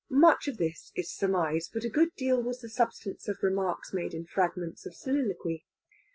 Much 0.09 0.47
of 0.47 0.57
this 0.57 0.91
is 0.95 1.11
surmise, 1.13 1.69
but 1.71 1.83
a 1.83 1.87
good 1.87 2.11
deal 2.15 2.41
was 2.41 2.59
the 2.59 2.67
substance 2.69 3.27
of 3.27 3.37
remarks 3.43 3.93
made 3.93 4.15
in 4.15 4.25
fragments 4.25 4.83
of 4.83 4.95
soliloquy. 4.95 5.63